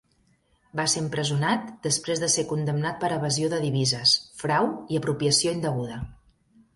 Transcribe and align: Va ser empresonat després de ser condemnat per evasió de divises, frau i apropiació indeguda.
Va 0.77 0.85
ser 0.93 1.01
empresonat 1.01 1.67
després 1.83 2.23
de 2.23 2.29
ser 2.35 2.45
condemnat 2.51 2.97
per 3.03 3.11
evasió 3.17 3.49
de 3.51 3.59
divises, 3.65 4.15
frau 4.45 4.71
i 4.95 4.99
apropiació 5.01 5.55
indeguda. 5.59 6.01